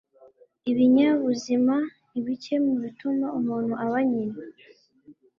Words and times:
ibinyabuzima 0.71 1.75
ni 2.09 2.19
bike 2.25 2.55
mu 2.65 2.73
bituma 2.81 3.27
umuntu 3.39 3.73
aba 3.83 3.99
nyina 4.11 4.39